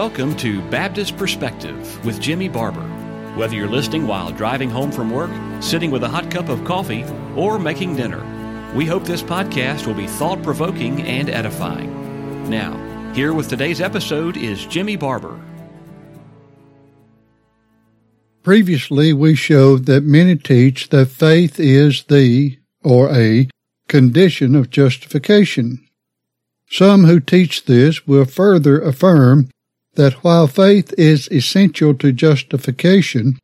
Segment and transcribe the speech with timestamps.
[0.00, 2.88] welcome to Baptist Perspective with Jimmy Barber.
[3.36, 5.30] Whether you're listening while driving home from work,
[5.62, 7.04] sitting with a hot cup of coffee,
[7.36, 8.24] or making dinner,
[8.74, 12.48] we hope this podcast will be thought provoking and edifying.
[12.48, 15.38] Now, here with today's episode is Jimmy Barber.
[18.42, 23.50] Previously, we showed that many teach that faith is the, or a,
[23.86, 25.86] condition of justification.
[26.70, 29.50] Some who teach this will further affirm
[29.94, 33.38] that while faith is essential to justification,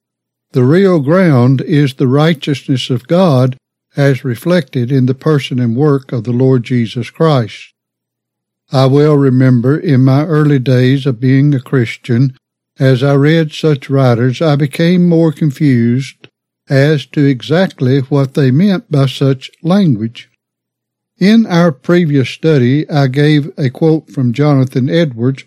[0.52, 3.56] the real ground is the righteousness of God
[3.96, 7.72] as reflected in the person and work of the Lord Jesus Christ.
[8.72, 12.36] I well remember in my early days of being a Christian,
[12.78, 16.28] as I read such writers, I became more confused
[16.68, 20.28] as to exactly what they meant by such language.
[21.18, 25.44] In our previous study, I gave a quote from Jonathan Edwards,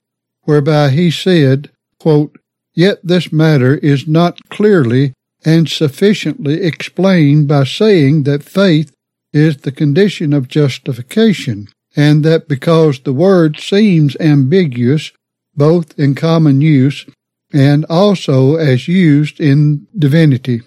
[0.50, 1.69] whereby he said,
[2.00, 2.36] quote,
[2.73, 5.14] Yet this matter is not clearly
[5.45, 8.92] and sufficiently explained by saying that faith
[9.31, 15.11] is the condition of justification, and that because the word seems ambiguous,
[15.55, 17.05] both in common use
[17.53, 20.61] and also as used in divinity.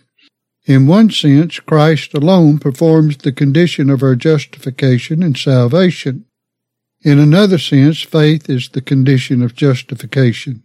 [0.64, 6.27] In one sense, Christ alone performs the condition of our justification and salvation.
[7.05, 10.62] In another sense, faith is the condition of justification.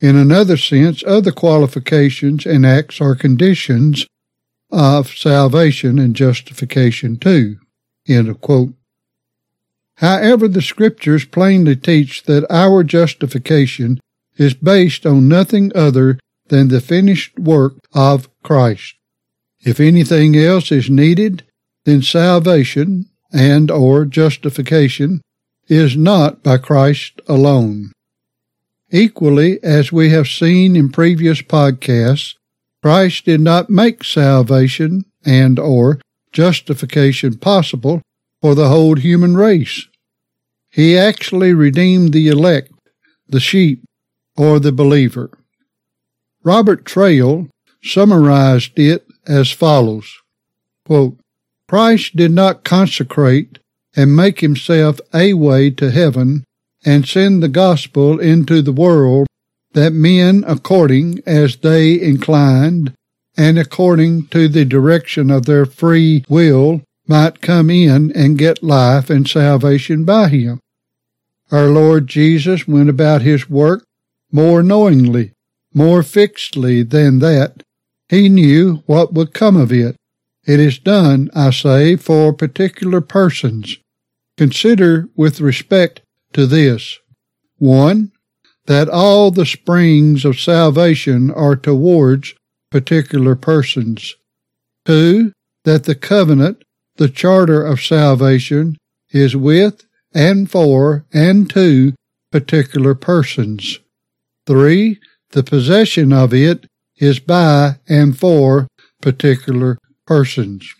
[0.00, 4.06] In another sense, other qualifications and acts are conditions
[4.70, 7.58] of salvation and justification too.
[9.96, 14.00] However, the scriptures plainly teach that our justification
[14.38, 18.94] is based on nothing other than the finished work of Christ.
[19.60, 21.42] If anything else is needed,
[21.84, 25.20] then salvation and or justification
[25.70, 27.92] is not by Christ alone.
[28.90, 32.34] Equally, as we have seen in previous podcasts,
[32.82, 36.00] Christ did not make salvation and or
[36.32, 38.02] justification possible
[38.42, 39.86] for the whole human race.
[40.70, 42.72] He actually redeemed the elect,
[43.28, 43.84] the sheep,
[44.36, 45.30] or the believer.
[46.42, 47.48] Robert Traill
[47.82, 50.20] summarized it as follows
[50.84, 51.20] quote,
[51.68, 53.60] Christ did not consecrate
[53.96, 56.44] and make himself a way to heaven
[56.84, 59.26] and send the gospel into the world
[59.72, 62.92] that men, according as they inclined
[63.36, 69.10] and according to the direction of their free will, might come in and get life
[69.10, 70.60] and salvation by him.
[71.50, 73.84] Our Lord Jesus went about his work
[74.32, 75.32] more knowingly,
[75.74, 77.62] more fixedly than that,
[78.08, 79.96] he knew what would come of it.
[80.50, 83.78] It is done, I say, for particular persons.
[84.36, 86.00] Consider with respect
[86.32, 86.98] to this.
[87.58, 88.10] One,
[88.66, 92.34] that all the springs of salvation are towards
[92.68, 94.16] particular persons.
[94.84, 95.30] Two,
[95.62, 96.64] that the covenant,
[96.96, 98.76] the charter of salvation,
[99.10, 101.94] is with and for and to
[102.32, 103.78] particular persons.
[104.48, 104.98] Three,
[105.30, 106.66] the possession of it
[106.96, 108.66] is by and for
[109.00, 109.78] particular
[110.10, 110.74] persons.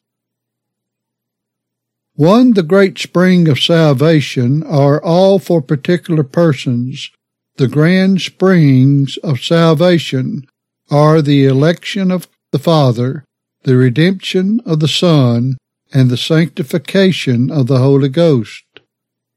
[2.16, 7.12] One, the great spring of salvation are all for particular persons.
[7.54, 10.48] The grand springs of salvation
[10.90, 13.24] are the election of the Father,
[13.62, 15.56] the redemption of the Son,
[15.92, 18.64] and the sanctification of the Holy Ghost.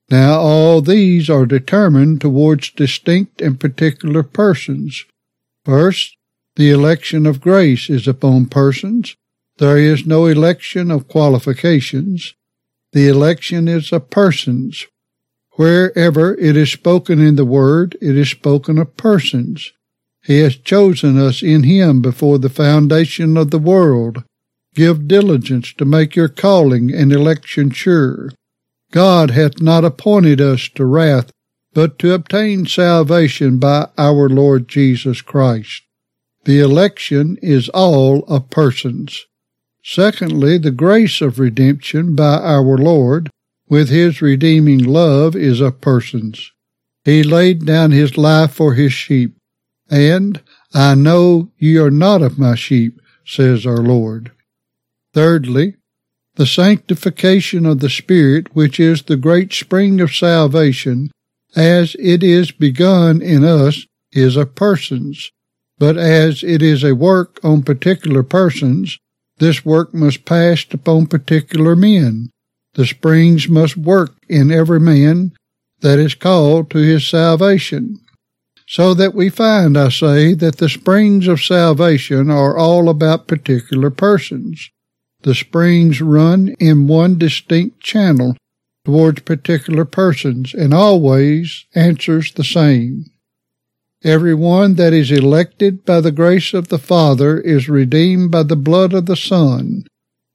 [0.10, 5.06] Now all these are determined towards distinct and particular persons.
[5.66, 6.18] First,
[6.56, 9.16] the election of grace is upon persons.
[9.58, 12.34] There is no election of qualifications.
[12.92, 14.88] The election is of persons.
[15.54, 19.72] Wherever it is spoken in the Word, it is spoken of persons.
[20.24, 24.24] He has chosen us in Him before the foundation of the world.
[24.74, 28.32] Give diligence to make your calling and election sure.
[28.92, 31.32] God hath not appointed us to wrath,
[31.74, 35.84] but to obtain salvation by our Lord Jesus Christ.
[36.46, 39.26] The election is all of persons.
[39.84, 43.30] Secondly, the grace of redemption by our Lord
[43.68, 46.52] with his redeeming love is of persons.
[47.04, 49.36] He laid down his life for his sheep,
[49.90, 50.42] and
[50.74, 54.32] I know ye are not of my sheep, says our Lord.
[55.14, 55.76] Thirdly,
[56.36, 61.12] the sanctification of the Spirit, which is the great spring of salvation,
[61.56, 65.32] as it is begun in us, is of persons.
[65.78, 68.98] But as it is a work on particular persons,
[69.44, 72.30] this work must pass upon particular men.
[72.76, 75.34] The springs must work in every man
[75.82, 78.00] that is called to his salvation.
[78.68, 83.90] So that we find, I say, that the springs of salvation are all about particular
[83.90, 84.72] persons.
[85.22, 88.36] The springs run in one distinct channel
[88.86, 93.06] towards particular persons and always answers the same.
[94.04, 98.58] Every one that is elected by the grace of the Father is redeemed by the
[98.58, 99.86] blood of the Son.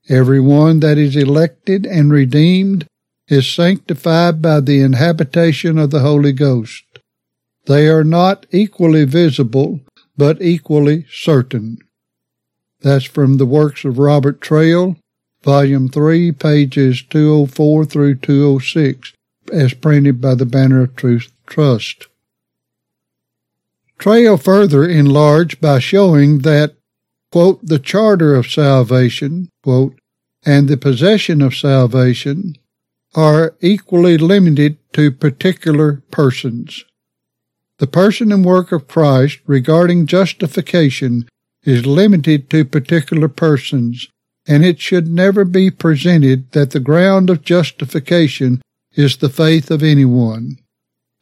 [0.08, 2.86] Every one that is elected and redeemed
[3.28, 6.84] is sanctified by the inhabitation of the Holy Ghost.
[7.66, 9.80] They are not equally visible,
[10.16, 11.76] but equally certain.
[12.80, 14.96] That's from the works of Robert Traill,
[15.42, 19.12] Volume 3, pages 204 through 206,
[19.52, 22.07] as printed by the Banner of Truth Trust.
[23.98, 26.76] Traill further enlarged by showing that,
[27.32, 29.98] quote, the charter of salvation, quote,
[30.44, 32.54] and the possession of salvation
[33.14, 36.84] are equally limited to particular persons.
[37.78, 41.28] The person and work of Christ regarding justification
[41.64, 44.08] is limited to particular persons,
[44.46, 48.62] and it should never be presented that the ground of justification
[48.94, 50.58] is the faith of anyone.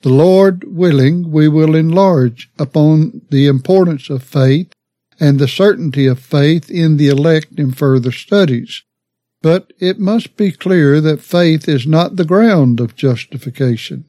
[0.03, 4.73] The Lord willing, we will enlarge upon the importance of faith
[5.19, 8.83] and the certainty of faith in the elect in further studies.
[9.43, 14.07] But it must be clear that faith is not the ground of justification.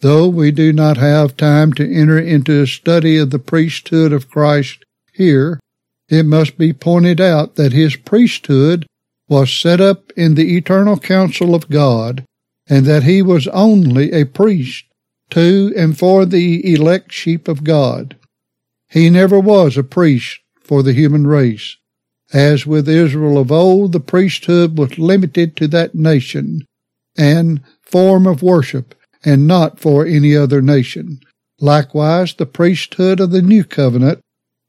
[0.00, 4.30] Though we do not have time to enter into a study of the priesthood of
[4.30, 5.60] Christ here,
[6.08, 8.86] it must be pointed out that his priesthood
[9.28, 12.24] was set up in the eternal counsel of God,
[12.68, 14.84] and that he was only a priest
[15.30, 18.16] to and for the elect sheep of God.
[18.88, 21.76] He never was a priest for the human race.
[22.32, 26.64] As with Israel of old, the priesthood was limited to that nation
[27.16, 28.94] and form of worship,
[29.24, 31.20] and not for any other nation.
[31.60, 34.20] Likewise, the priesthood of the new covenant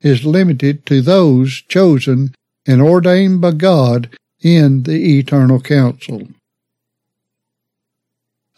[0.01, 2.33] is limited to those chosen
[2.65, 4.09] and ordained by God
[4.41, 6.27] in the eternal council.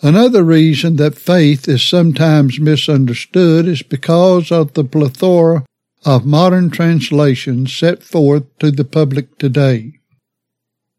[0.06, 5.64] Another reason that faith is sometimes misunderstood is because of the plethora
[6.04, 9.94] of modern translations set forth to the public today.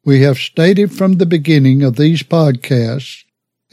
[0.06, 3.24] We have stated from the beginning of these podcasts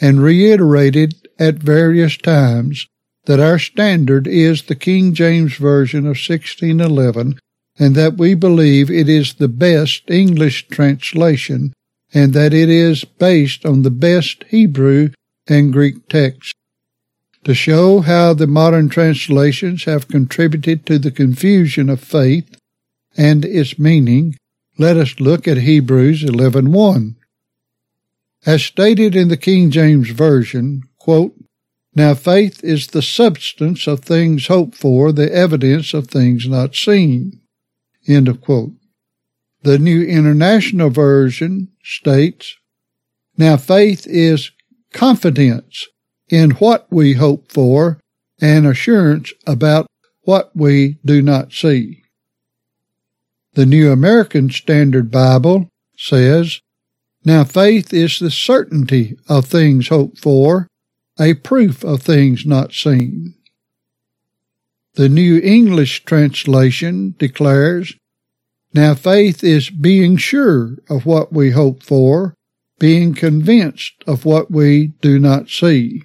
[0.02, 2.88] and reiterated at various times
[3.24, 7.40] that our standard is the King James Version of 1611
[7.80, 11.72] and that we believe it is the best English translation
[12.14, 15.12] and that it is based on the best Hebrew
[15.52, 16.54] and Greek texts.
[17.44, 22.58] To show how the modern translations have contributed to the confusion of faith
[23.18, 24.38] and its meaning,
[24.78, 27.16] let us look at Hebrews 11:1.
[28.46, 31.36] As stated in the King James Version, quote,
[31.94, 37.42] now faith is the substance of things hoped for, the evidence of things not seen.
[38.08, 38.72] End of quote.
[39.64, 42.56] The New International Version states,
[43.38, 44.52] Now faith is
[44.94, 45.88] confidence
[46.30, 48.00] in what we hope for
[48.40, 49.88] and assurance about
[50.24, 52.04] what we do not see.
[53.54, 55.68] The New American Standard Bible
[55.98, 56.62] says,
[57.26, 60.68] Now faith is the certainty of things hoped for
[61.20, 63.36] a proof of things not seen.
[64.96, 67.96] The New English translation declares,
[68.74, 72.34] Now faith is being sure of what we hope for,
[72.82, 76.02] being convinced of what we do not see.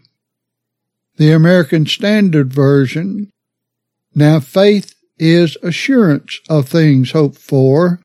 [1.17, 3.31] The American Standard Version,
[4.15, 8.03] Now faith is assurance of things hoped for,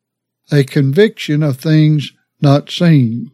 [0.53, 3.33] a conviction of things not seen.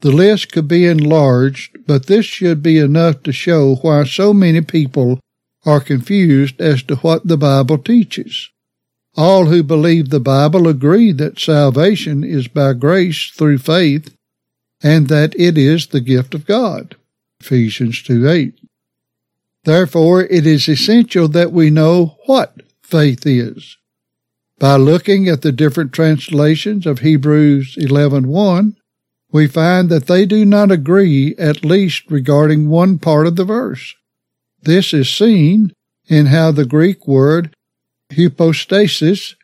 [0.00, 4.60] The list could be enlarged, but this should be enough to show why so many
[4.60, 5.20] people
[5.64, 8.50] are confused as to what the Bible teaches.
[9.16, 14.14] All who believe the Bible agree that salvation is by grace through faith
[14.82, 16.96] and that it is the gift of God.
[17.40, 18.54] Ephesians 2 8.
[19.64, 23.78] Therefore, it is essential that we know what faith is.
[24.58, 28.76] By looking at the different translations of Hebrews 11:1,
[29.32, 33.94] we find that they do not agree at least regarding one part of the verse.
[34.62, 35.72] This is seen
[36.06, 37.55] in how the Greek word
[38.10, 39.34] hypostasis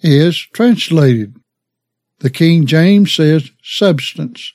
[0.00, 1.36] is translated.
[2.20, 4.52] The King James says substance.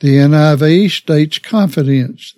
[0.00, 2.36] The NIV states confidence.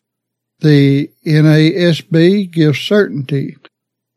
[0.61, 3.57] The NASB gives certainty.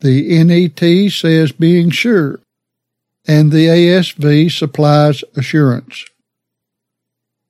[0.00, 2.40] The NET says being sure.
[3.26, 6.04] And the ASV supplies assurance.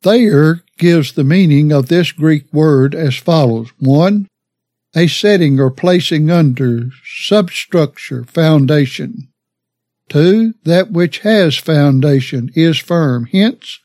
[0.03, 3.71] Thayer gives the meaning of this Greek word as follows.
[3.79, 4.29] One,
[4.95, 9.29] a setting or placing under, substructure, foundation.
[10.09, 13.27] Two, that which has foundation is firm.
[13.27, 13.81] Hence,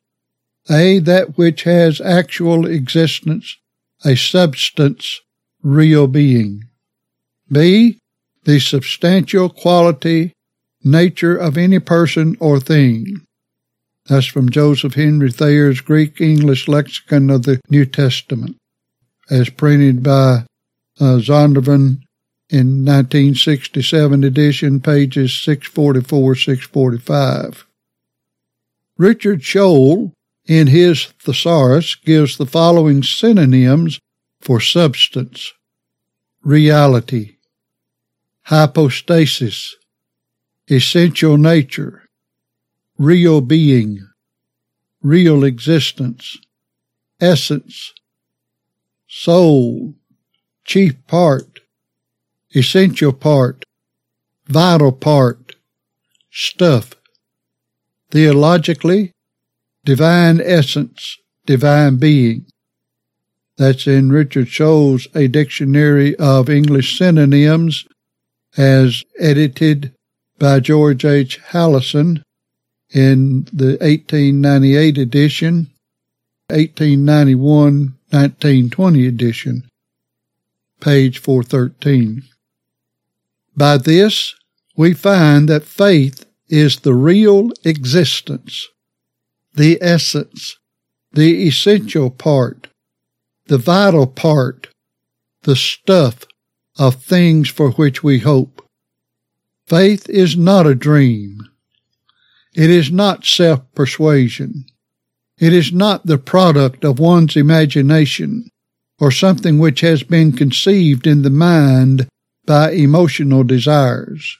[0.70, 3.58] A, that which has actual existence,
[4.04, 5.22] a substance,
[5.64, 6.64] real being.
[7.52, 8.00] B,
[8.44, 10.34] the substantial quality,
[10.84, 13.26] nature of any person or thing.
[14.08, 18.58] That's from Joseph Henry Thayer's Greek English Lexicon of the New Testament,
[19.30, 20.46] as printed by
[21.00, 22.02] uh, Zondervan
[22.50, 27.66] in 1967 edition, pages 644 645.
[28.98, 30.14] Richard Sproul,
[30.46, 34.00] in his thesaurus, gives the following synonyms
[34.42, 35.54] for substance.
[36.44, 37.36] Reality,
[38.44, 39.76] hypostasis,
[40.70, 42.04] essential nature,
[42.98, 44.00] real being,
[45.02, 46.38] real existence,
[47.22, 47.94] essence,
[49.08, 49.94] soul,
[50.70, 51.62] chief part,
[52.54, 53.66] essential part,
[54.46, 55.56] vital part,
[56.30, 56.94] stuff.
[58.12, 59.12] Theologically,
[59.84, 62.46] divine essence, divine being.
[63.58, 67.88] That's in Richard Sproul's A Dictionary of English Synonyms
[68.56, 69.92] as edited
[70.38, 71.40] by George H.
[71.50, 72.22] Howison
[72.94, 75.72] in the 1898 edition,
[76.52, 79.69] 1891 1920 edition,
[80.80, 82.24] page 413.
[83.56, 84.36] By this,
[84.76, 88.68] we find that faith is the real existence,
[89.54, 90.58] the essence,
[91.12, 92.68] the essential part,
[93.48, 94.70] the vital part,
[95.44, 96.26] the stuff
[96.78, 98.66] of things for which we hope.
[99.68, 101.40] Faith is not a dream.
[102.56, 104.66] It is not self-persuasion.
[105.38, 108.50] It is not the product of one's imagination
[109.00, 112.08] or something which has been conceived in the mind
[112.46, 114.38] by emotional desires.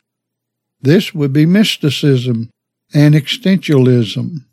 [0.82, 2.50] This would be mysticism
[2.94, 4.46] and existentialism.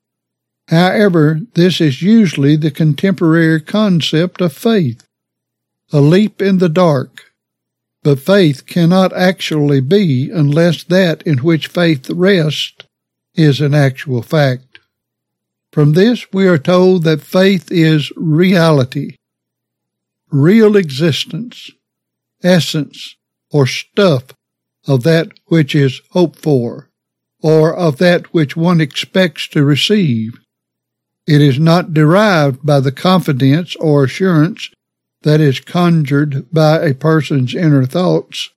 [0.69, 5.07] However, this is usually the contemporary concept of faith,
[5.93, 7.33] a leap in the dark.
[8.03, 12.85] But faith cannot actually be unless that in which faith rests
[13.35, 14.79] is an actual fact.
[15.73, 19.17] From this, we are told that faith is reality,
[20.41, 21.71] real existence,
[22.43, 23.17] essence,
[23.51, 24.25] or stuff
[24.87, 26.91] of that which is hoped for,
[27.43, 30.39] or of that which one expects to receive.
[31.27, 34.71] It is not derived by the confidence or assurance
[35.23, 38.51] that is conjured by a person's inner thoughts,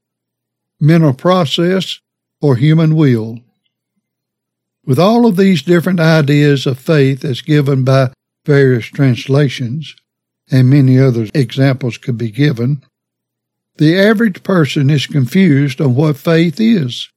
[0.80, 2.00] mental process,
[2.42, 3.40] or human will.
[4.86, 8.12] With all of these different ideas of faith as given by
[8.46, 9.96] various translations,
[10.52, 12.84] and many other examples could be given,
[13.78, 17.10] the average person is confused on what faith is.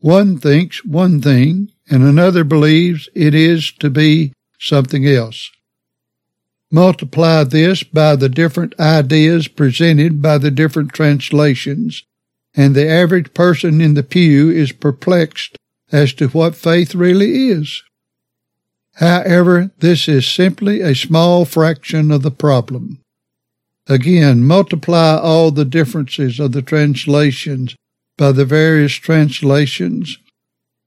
[0.00, 5.50] One thinks one thing, and another believes it is to be something else.
[6.70, 12.02] Multiply this by the different ideas presented by the different translations,
[12.54, 15.56] and the average person in the pew is perplexed
[15.92, 17.82] as to what faith really is.
[18.96, 23.00] However, this is simply a small fraction of the problem.
[23.86, 27.74] Again, multiply all the differences of the translations
[28.16, 30.18] by the various translations,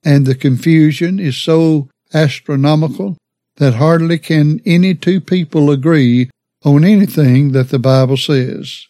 [0.03, 3.17] and the confusion is so astronomical
[3.57, 6.29] that hardly can any two people agree
[6.63, 8.87] on anything that the Bible says.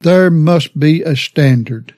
[0.00, 1.94] There must be a standard,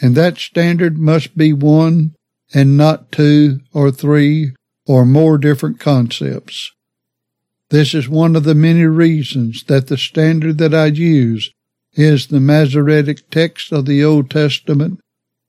[0.00, 2.14] and that standard must be one
[2.54, 4.52] and not two or three
[4.86, 6.72] or more different concepts.
[7.70, 11.52] This is one of the many reasons that the standard that I use
[11.94, 15.00] is the Masoretic text of the Old Testament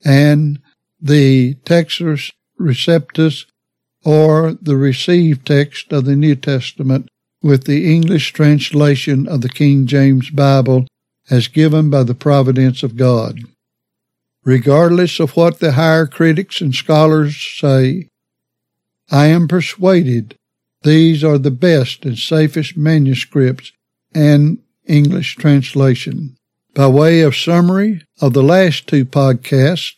[0.04, 0.58] and
[1.00, 3.44] the Textus Receptus
[4.04, 7.08] or the received text of the New Testament
[7.42, 10.86] with the English translation of the King James Bible
[11.30, 13.40] as given by the providence of God.
[14.44, 18.08] Regardless of what the higher critics and scholars say,
[19.10, 20.36] I am persuaded
[20.82, 23.72] these are the best and safest manuscripts
[24.14, 26.36] and English translation.
[26.74, 29.96] By way of summary of the last two podcasts,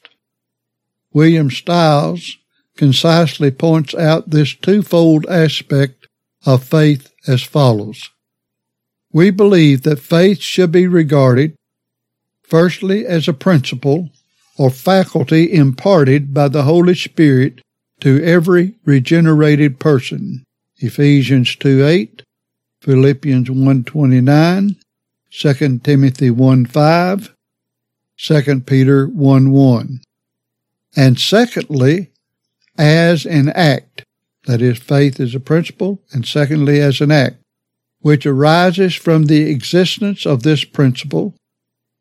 [1.12, 2.38] William Stiles
[2.76, 6.06] concisely points out this twofold aspect
[6.46, 8.10] of faith as follows.
[9.12, 11.56] We believe that faith should be regarded
[12.42, 14.10] firstly as a principle
[14.56, 17.60] or faculty imparted by the Holy Spirit
[18.00, 20.44] to every regenerated person.
[20.78, 22.22] Ephesians 2 8,
[22.82, 24.76] Philippians 1 29,
[25.30, 27.34] 2 Timothy 1 5,
[28.18, 30.00] 2 Peter 1 1.
[30.96, 32.10] And secondly,
[32.80, 34.04] as an act.
[34.46, 37.36] That is, faith is a principle, and secondly, as an act,
[38.00, 41.34] which arises from the existence of this principle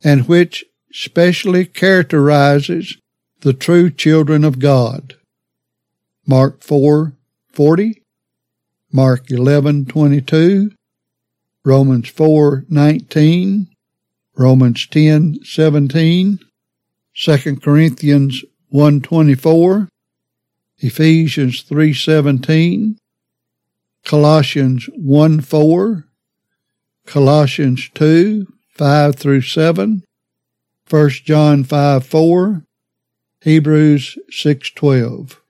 [0.01, 0.63] and which
[0.94, 2.98] specially characterizes
[3.41, 5.15] the true children of God.
[6.29, 7.13] Mark 4
[7.51, 8.03] 40,
[8.91, 10.69] Mark 11 22,
[11.65, 13.67] Romans 4 19,
[14.38, 16.39] Romans 10 17,
[17.15, 19.89] 2 Corinthians 1 24,
[20.77, 23.00] Ephesians 3 17,
[24.05, 26.05] Colossians 1 4,
[27.07, 28.45] Colossians 2
[28.77, 30.03] 5 through 7,
[30.88, 32.63] 1 John 5 4,
[33.41, 35.41] Hebrews 6 12.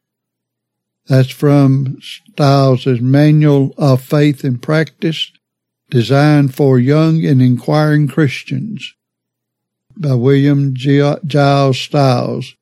[1.10, 5.32] That's from Stiles' Manual of Faith and Practice,
[5.89, 8.94] designed for young and inquiring Christians
[9.98, 12.56] by William Giles Stiles.